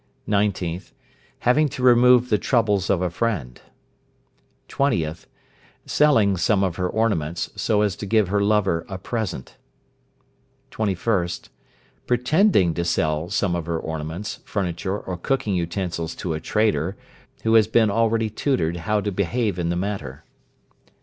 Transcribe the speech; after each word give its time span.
19th. 0.27 0.93
Having 1.41 1.69
to 1.69 1.83
remove 1.83 2.29
the 2.31 2.39
troubles 2.39 2.89
of 2.89 3.03
a 3.03 3.09
friend. 3.11 3.61
20th. 4.67 5.27
Selling 5.85 6.37
some 6.37 6.63
of 6.63 6.77
her 6.77 6.87
ornaments, 6.89 7.51
so 7.55 7.83
as 7.83 7.95
to 7.95 8.07
give 8.07 8.29
her 8.29 8.41
lover 8.41 8.83
a 8.89 8.97
present. 8.97 9.57
21st. 10.71 11.49
Pretending 12.07 12.73
to 12.73 12.83
sell 12.83 13.29
some 13.29 13.53
of 13.55 13.67
her 13.67 13.77
ornaments, 13.77 14.39
furniture, 14.43 14.97
or 14.97 15.17
cooking 15.17 15.53
utensils 15.53 16.15
to 16.15 16.33
a 16.33 16.39
trader, 16.39 16.97
who 17.43 17.53
has 17.53 17.67
been 17.67 17.91
already 17.91 18.31
tutored 18.31 18.77
how 18.77 18.99
to 19.01 19.11
behave 19.11 19.59
in 19.59 19.69
the 19.69 19.75
matter. 19.75 20.23